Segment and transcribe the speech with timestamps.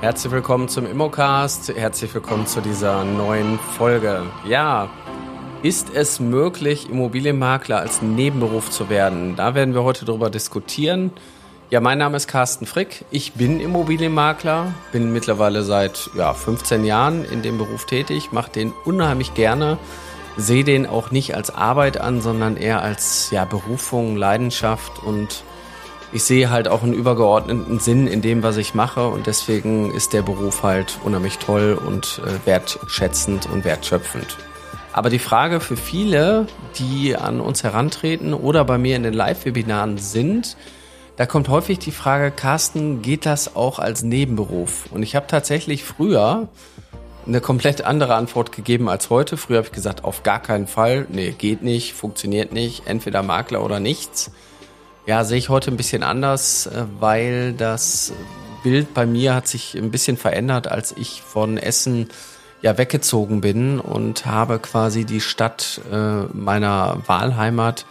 [0.00, 1.76] Herzlich willkommen zum Immocast.
[1.76, 4.22] Herzlich willkommen zu dieser neuen Folge.
[4.46, 4.88] Ja,
[5.62, 9.36] ist es möglich, Immobilienmakler als Nebenberuf zu werden?
[9.36, 11.12] Da werden wir heute drüber diskutieren.
[11.68, 13.04] Ja, mein Name ist Carsten Frick.
[13.10, 18.72] Ich bin Immobilienmakler, bin mittlerweile seit ja, 15 Jahren in dem Beruf tätig, mache den
[18.86, 19.76] unheimlich gerne,
[20.38, 25.44] sehe den auch nicht als Arbeit an, sondern eher als ja, Berufung, Leidenschaft und
[26.12, 30.12] ich sehe halt auch einen übergeordneten Sinn in dem, was ich mache und deswegen ist
[30.12, 34.36] der Beruf halt unheimlich toll und äh, wertschätzend und wertschöpfend.
[34.92, 36.46] Aber die Frage für viele,
[36.78, 40.56] die an uns herantreten oder bei mir in den Live-Webinaren sind,
[41.16, 44.86] da kommt häufig die Frage, Carsten, geht das auch als Nebenberuf?
[44.90, 46.48] Und ich habe tatsächlich früher
[47.26, 49.36] eine komplett andere Antwort gegeben als heute.
[49.36, 51.06] Früher habe ich gesagt, auf gar keinen Fall.
[51.10, 54.32] Nee, geht nicht, funktioniert nicht, entweder Makler oder nichts.
[55.10, 58.12] Ja, sehe ich heute ein bisschen anders, äh, weil das
[58.62, 62.10] Bild bei mir hat sich ein bisschen verändert, als ich von Essen
[62.62, 67.86] ja weggezogen bin und habe quasi die Stadt äh, meiner Wahlheimat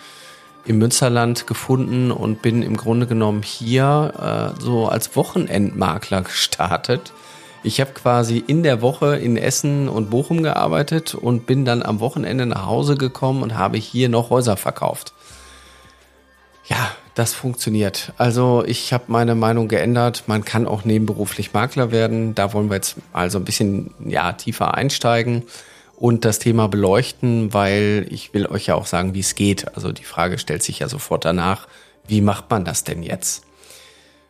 [0.64, 7.12] im Münsterland gefunden und bin im Grunde genommen hier äh, so als Wochenendmakler gestartet.
[7.64, 12.00] Ich habe quasi in der Woche in Essen und Bochum gearbeitet und bin dann am
[12.00, 15.12] Wochenende nach Hause gekommen und habe hier noch Häuser verkauft.
[16.70, 18.14] Ja, das funktioniert.
[18.18, 20.24] Also ich habe meine Meinung geändert.
[20.28, 22.34] Man kann auch nebenberuflich Makler werden.
[22.34, 25.44] Da wollen wir jetzt also ein bisschen ja, tiefer einsteigen
[25.98, 29.76] und das Thema beleuchten, weil ich will euch ja auch sagen, wie es geht.
[29.76, 31.68] Also die Frage stellt sich ja sofort danach,
[32.08, 33.44] wie macht man das denn jetzt?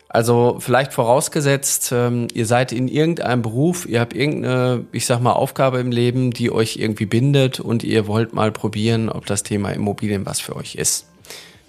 [0.07, 5.33] Also vielleicht vorausgesetzt, ähm, ihr seid in irgendeinem Beruf, ihr habt irgendeine, ich sag mal,
[5.33, 9.69] Aufgabe im Leben, die euch irgendwie bindet und ihr wollt mal probieren, ob das Thema
[9.69, 11.05] Immobilien was für euch ist.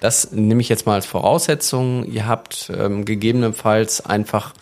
[0.00, 2.04] Das nehme ich jetzt mal als Voraussetzung.
[2.06, 4.54] Ihr habt ähm, gegebenenfalls einfach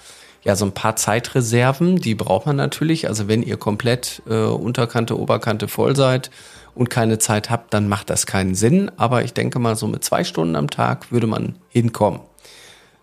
[0.42, 3.08] ja so ein paar Zeitreserven, die braucht man natürlich.
[3.08, 6.30] Also wenn ihr komplett äh, Unterkante, Oberkante voll seid
[6.74, 8.90] und keine Zeit habt, dann macht das keinen Sinn.
[8.96, 12.20] Aber ich denke mal, so mit zwei Stunden am Tag würde man hinkommen.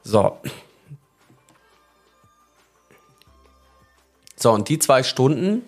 [0.04, 0.38] So.
[4.36, 5.64] So, und die zwei Stunden,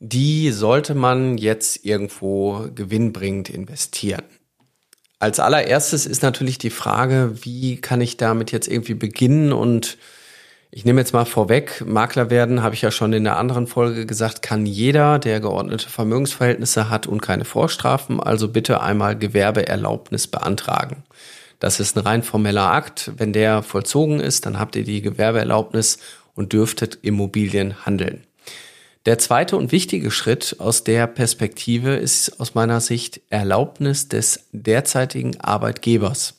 [0.00, 4.24] die sollte man jetzt irgendwo gewinnbringend investieren.
[5.18, 9.96] Als allererstes ist natürlich die Frage, wie kann ich damit jetzt irgendwie beginnen und
[10.70, 14.04] ich nehme jetzt mal vorweg, Makler werden, habe ich ja schon in der anderen Folge
[14.04, 21.04] gesagt, kann jeder, der geordnete Vermögensverhältnisse hat und keine Vorstrafen, also bitte einmal Gewerbeerlaubnis beantragen.
[21.60, 23.12] Das ist ein rein formeller Akt.
[23.16, 25.98] Wenn der vollzogen ist, dann habt ihr die Gewerbeerlaubnis
[26.34, 28.25] und dürftet Immobilien handeln.
[29.06, 35.40] Der zweite und wichtige Schritt aus der Perspektive ist aus meiner Sicht Erlaubnis des derzeitigen
[35.40, 36.34] Arbeitgebers.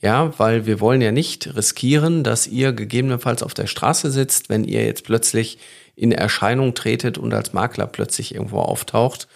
[0.00, 4.62] Ja, weil wir wollen ja nicht riskieren, dass ihr gegebenenfalls auf der Straße sitzt, wenn
[4.62, 5.58] ihr jetzt plötzlich
[5.96, 9.26] in Erscheinung tretet und als Makler plötzlich irgendwo auftaucht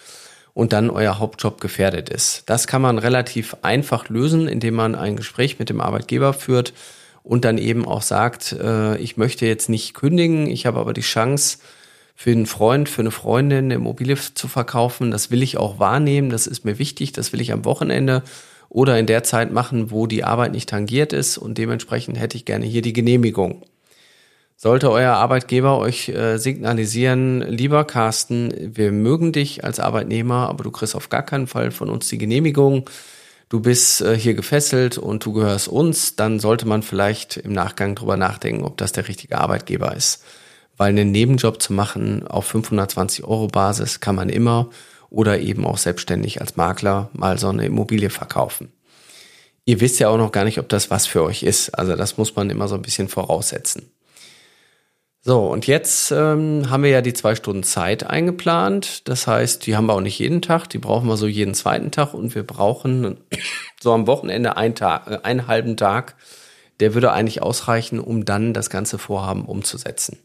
[0.53, 2.43] und dann euer Hauptjob gefährdet ist.
[2.45, 6.71] Das kann man relativ einfach lösen, indem man ein Gespräch mit dem Arbeitgeber führt
[7.21, 11.01] und dann eben auch sagt, äh, ich möchte jetzt nicht kündigen, ich habe aber die
[11.01, 11.57] Chance,
[12.15, 15.11] für einen Freund, für eine Freundin eine Immobilie zu verkaufen.
[15.11, 18.23] Das will ich auch wahrnehmen, das ist mir wichtig, das will ich am Wochenende
[18.69, 22.45] oder in der Zeit machen, wo die Arbeit nicht tangiert ist und dementsprechend hätte ich
[22.45, 23.63] gerne hier die Genehmigung.
[24.57, 30.71] Sollte euer Arbeitgeber euch äh, signalisieren, lieber Carsten, wir mögen dich als Arbeitnehmer, aber du
[30.71, 32.89] kriegst auf gar keinen Fall von uns die Genehmigung,
[33.49, 37.95] du bist äh, hier gefesselt und du gehörst uns, dann sollte man vielleicht im Nachgang
[37.95, 40.23] drüber nachdenken, ob das der richtige Arbeitgeber ist
[40.77, 44.69] weil einen Nebenjob zu machen auf 520 Euro Basis kann man immer
[45.09, 48.71] oder eben auch selbstständig als Makler mal so eine Immobilie verkaufen.
[49.65, 51.69] Ihr wisst ja auch noch gar nicht, ob das was für euch ist.
[51.69, 53.89] Also das muss man immer so ein bisschen voraussetzen.
[55.21, 59.07] So, und jetzt ähm, haben wir ja die zwei Stunden Zeit eingeplant.
[59.07, 61.89] Das heißt, die haben wir auch nicht jeden Tag, die brauchen wir so jeden zweiten
[61.89, 63.17] Tag und wir brauchen
[63.81, 66.15] so am Wochenende einen, Tag, äh, einen halben Tag.
[66.79, 70.19] Der würde eigentlich ausreichen, um dann das ganze Vorhaben umzusetzen.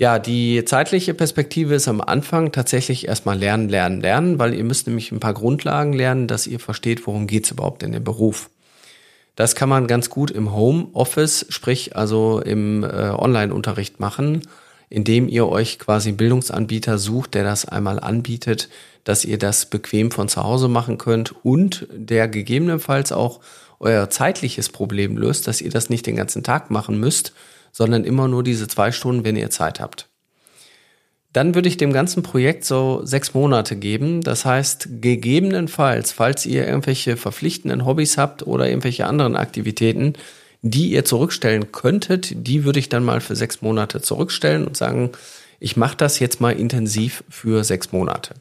[0.00, 4.86] Ja, die zeitliche Perspektive ist am Anfang tatsächlich erstmal lernen, lernen, lernen, weil ihr müsst
[4.86, 8.48] nämlich ein paar Grundlagen lernen, dass ihr versteht, worum geht's überhaupt in dem Beruf.
[9.34, 14.42] Das kann man ganz gut im Homeoffice, sprich also im äh, Online-Unterricht machen,
[14.88, 18.68] indem ihr euch quasi einen Bildungsanbieter sucht, der das einmal anbietet,
[19.02, 23.40] dass ihr das bequem von zu Hause machen könnt und der gegebenenfalls auch
[23.80, 27.32] euer zeitliches Problem löst, dass ihr das nicht den ganzen Tag machen müsst,
[27.72, 30.08] sondern immer nur diese zwei Stunden, wenn ihr Zeit habt.
[31.32, 34.22] Dann würde ich dem ganzen Projekt so sechs Monate geben.
[34.22, 40.14] Das heißt, gegebenenfalls, falls ihr irgendwelche verpflichtenden Hobbys habt oder irgendwelche anderen Aktivitäten,
[40.62, 45.12] die ihr zurückstellen könntet, die würde ich dann mal für sechs Monate zurückstellen und sagen,
[45.60, 48.34] ich mache das jetzt mal intensiv für sechs Monate.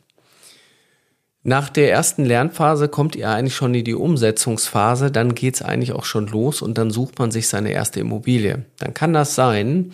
[1.44, 6.04] Nach der ersten Lernphase kommt ihr eigentlich schon in die Umsetzungsphase, dann geht's eigentlich auch
[6.04, 8.66] schon los und dann sucht man sich seine erste Immobilie.
[8.80, 9.92] Dann kann das sein,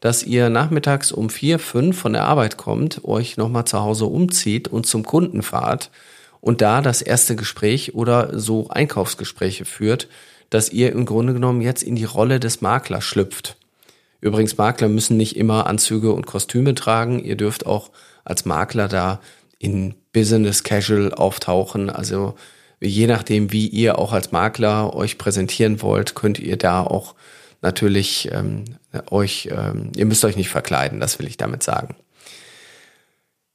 [0.00, 4.68] dass ihr nachmittags um vier, fünf von der Arbeit kommt, euch nochmal zu Hause umzieht
[4.68, 5.90] und zum Kunden fahrt
[6.40, 10.08] und da das erste Gespräch oder so Einkaufsgespräche führt,
[10.50, 13.56] dass ihr im Grunde genommen jetzt in die Rolle des Maklers schlüpft.
[14.20, 17.18] Übrigens, Makler müssen nicht immer Anzüge und Kostüme tragen.
[17.18, 17.90] Ihr dürft auch
[18.24, 19.20] als Makler da
[19.58, 21.90] in Business Casual auftauchen.
[21.90, 22.36] Also
[22.80, 27.14] je nachdem, wie ihr auch als Makler euch präsentieren wollt, könnt ihr da auch
[27.60, 28.64] natürlich ähm,
[29.10, 31.96] euch, ähm, ihr müsst euch nicht verkleiden, das will ich damit sagen.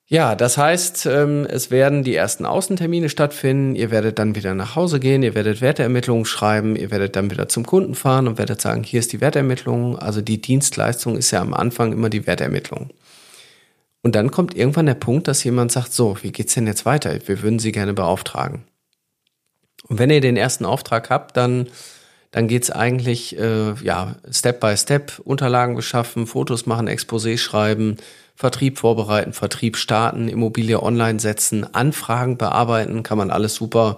[0.06, 4.76] Ja, das heißt, ähm, es werden die ersten Außentermine stattfinden, ihr werdet dann wieder nach
[4.76, 8.62] Hause gehen, ihr werdet Wertermittlungen schreiben, ihr werdet dann wieder zum Kunden fahren und werdet
[8.62, 9.98] sagen, hier ist die Wertermittlung.
[9.98, 12.92] Also die Dienstleistung ist ja am Anfang immer die Wertermittlung.
[14.04, 17.16] Und dann kommt irgendwann der Punkt, dass jemand sagt, so, wie geht's denn jetzt weiter?
[17.28, 18.64] Wir würden Sie gerne beauftragen.
[19.88, 21.68] Und wenn ihr den ersten Auftrag habt, dann
[22.32, 27.98] dann geht's eigentlich äh, ja Step by Step Unterlagen beschaffen, Fotos machen, Exposé schreiben,
[28.36, 33.98] Vertrieb vorbereiten, Vertrieb starten, Immobilie online setzen, Anfragen bearbeiten, kann man alles super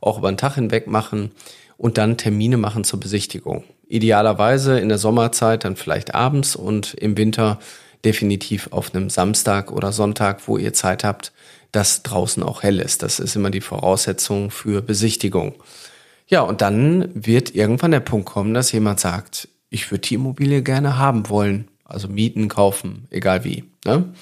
[0.00, 1.32] auch über den Tag hinweg machen
[1.76, 3.64] und dann Termine machen zur Besichtigung.
[3.88, 7.58] Idealerweise in der Sommerzeit dann vielleicht abends und im Winter
[8.04, 11.32] definitiv auf einem Samstag oder Sonntag, wo ihr Zeit habt,
[11.72, 13.02] dass draußen auch hell ist.
[13.02, 15.54] Das ist immer die Voraussetzung für Besichtigung.
[16.26, 20.62] Ja, und dann wird irgendwann der Punkt kommen, dass jemand sagt, ich würde die Immobilie
[20.62, 21.68] gerne haben wollen.
[21.84, 23.64] Also mieten, kaufen, egal wie.
[23.84, 24.12] Ne?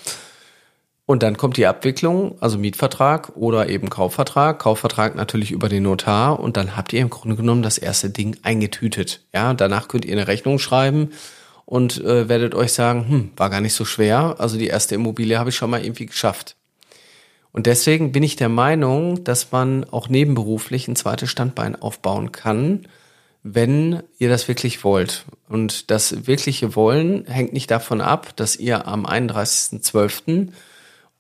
[1.06, 4.61] Und dann kommt die Abwicklung, also Mietvertrag oder eben Kaufvertrag.
[4.61, 8.37] Kaufvertrag natürlich über den Notar und dann habt ihr im Grunde genommen das erste Ding
[8.43, 9.21] eingetütet.
[9.35, 11.11] Ja, danach könnt ihr eine Rechnung schreiben
[11.71, 14.35] und äh, werdet euch sagen, hm, war gar nicht so schwer.
[14.39, 16.57] Also die erste Immobilie habe ich schon mal irgendwie geschafft.
[17.53, 22.89] Und deswegen bin ich der Meinung, dass man auch nebenberuflich ein zweites Standbein aufbauen kann,
[23.45, 25.25] wenn ihr das wirklich wollt.
[25.49, 30.27] Und das wirkliche Wollen hängt nicht davon ab, dass ihr am 31.12.
[30.27, 30.53] in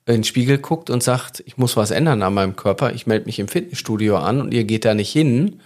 [0.04, 3.38] den Spiegel guckt und sagt, ich muss was ändern an meinem Körper, ich melde mich
[3.38, 5.60] im Fitnessstudio an und ihr geht da nicht hin,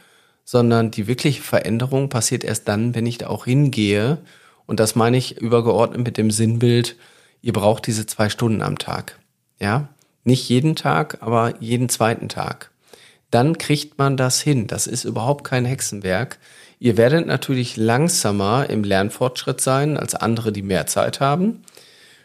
[0.44, 4.18] sondern die wirkliche Veränderung passiert erst dann, wenn ich da auch hingehe.
[4.66, 6.96] Und das meine ich übergeordnet mit dem Sinnbild,
[7.42, 9.18] ihr braucht diese zwei Stunden am Tag.
[9.60, 9.88] Ja,
[10.24, 12.70] nicht jeden Tag, aber jeden zweiten Tag.
[13.30, 14.66] Dann kriegt man das hin.
[14.66, 16.38] Das ist überhaupt kein Hexenwerk.
[16.78, 21.62] Ihr werdet natürlich langsamer im Lernfortschritt sein als andere, die mehr Zeit haben.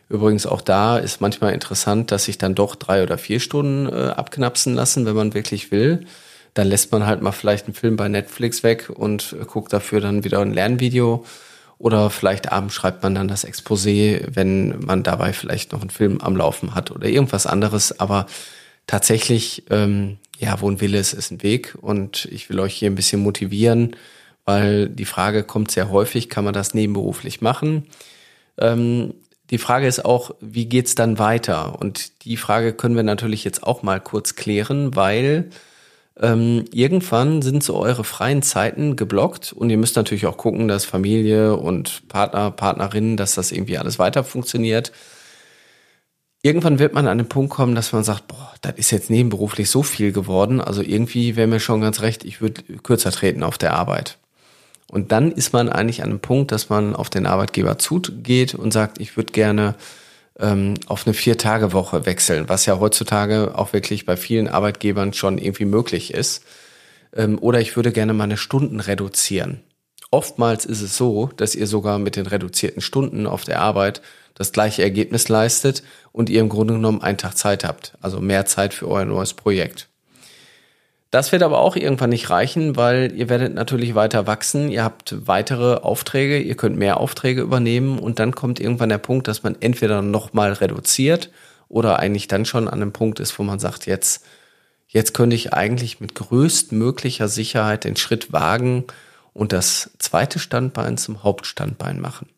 [0.07, 4.09] Übrigens auch da ist manchmal interessant, dass sich dann doch drei oder vier Stunden äh,
[4.09, 6.05] abknapsen lassen, wenn man wirklich will.
[6.55, 10.01] Dann lässt man halt mal vielleicht einen Film bei Netflix weg und äh, guckt dafür
[10.01, 11.25] dann wieder ein Lernvideo
[11.79, 16.19] oder vielleicht abends schreibt man dann das Exposé, wenn man dabei vielleicht noch einen Film
[16.19, 17.99] am Laufen hat oder irgendwas anderes.
[18.01, 18.27] Aber
[18.85, 21.77] tatsächlich, ähm, ja, wo ein Wille ist, ist ein Weg.
[21.79, 23.95] Und ich will euch hier ein bisschen motivieren,
[24.43, 27.87] weil die Frage kommt sehr häufig, kann man das nebenberuflich machen?
[28.57, 29.13] Ähm,
[29.49, 31.79] die Frage ist auch, wie geht's dann weiter?
[31.79, 35.49] Und die Frage können wir natürlich jetzt auch mal kurz klären, weil
[36.21, 40.85] ähm, irgendwann sind so eure freien Zeiten geblockt und ihr müsst natürlich auch gucken, dass
[40.85, 44.91] Familie und Partner, Partnerinnen, dass das irgendwie alles weiter funktioniert.
[46.41, 49.69] Irgendwann wird man an den Punkt kommen, dass man sagt, boah, das ist jetzt nebenberuflich
[49.69, 50.61] so viel geworden.
[50.61, 54.17] Also irgendwie wäre mir schon ganz recht, ich würde kürzer treten auf der Arbeit.
[54.89, 58.71] Und dann ist man eigentlich an einem Punkt, dass man auf den Arbeitgeber zugeht und
[58.71, 59.75] sagt, ich würde gerne
[60.39, 65.65] ähm, auf eine Vier-Tage-Woche wechseln, was ja heutzutage auch wirklich bei vielen Arbeitgebern schon irgendwie
[65.65, 66.43] möglich ist.
[67.13, 69.61] Ähm, oder ich würde gerne meine Stunden reduzieren.
[70.11, 74.01] Oftmals ist es so, dass ihr sogar mit den reduzierten Stunden auf der Arbeit
[74.33, 78.45] das gleiche Ergebnis leistet und ihr im Grunde genommen einen Tag Zeit habt, also mehr
[78.45, 79.88] Zeit für euer neues Projekt.
[81.11, 85.15] Das wird aber auch irgendwann nicht reichen, weil ihr werdet natürlich weiter wachsen, ihr habt
[85.27, 89.55] weitere Aufträge, ihr könnt mehr Aufträge übernehmen und dann kommt irgendwann der Punkt, dass man
[89.59, 91.31] entweder nochmal reduziert
[91.67, 94.23] oder eigentlich dann schon an einem Punkt ist, wo man sagt, jetzt,
[94.87, 98.85] jetzt könnte ich eigentlich mit größtmöglicher Sicherheit den Schritt wagen
[99.33, 102.29] und das zweite Standbein zum Hauptstandbein machen.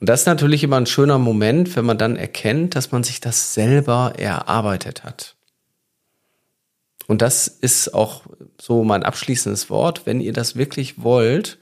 [0.00, 3.20] Und das ist natürlich immer ein schöner Moment, wenn man dann erkennt, dass man sich
[3.20, 5.36] das selber erarbeitet hat.
[7.10, 8.22] Und das ist auch
[8.60, 10.02] so mein abschließendes Wort.
[10.06, 11.58] Wenn ihr das wirklich wollt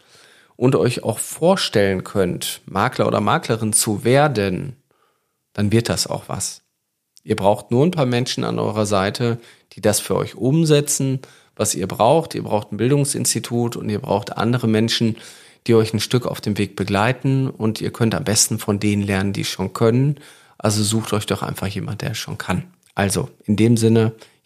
[0.57, 4.77] und euch auch vorstellen könnt, Makler oder Maklerin zu werden,
[5.55, 6.61] dann wird das auch was.
[7.25, 9.39] Ihr braucht nur ein paar Menschen an eurer Seite,
[9.73, 11.21] die das für euch umsetzen,
[11.57, 12.35] was ihr braucht.
[12.35, 15.17] Ihr braucht ein Bildungsinstitut und ihr braucht andere Menschen,
[15.67, 19.03] die euch ein Stück auf dem Weg begleiten und ihr könnt am besten von denen
[19.03, 20.21] lernen, die schon können.
[20.59, 22.65] Also sucht euch doch einfach jemand, der schon kann.
[22.95, 24.13] Also in dem Sinne,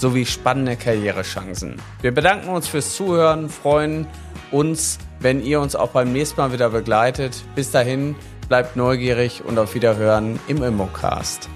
[0.00, 1.76] sowie spannende Karrierechancen.
[2.00, 4.06] Wir bedanken uns fürs Zuhören, freuen
[4.50, 7.42] uns, wenn ihr uns auch beim nächsten Mal wieder begleitet.
[7.54, 8.16] Bis dahin,
[8.48, 11.48] bleibt neugierig und auf Wiederhören im Immocast.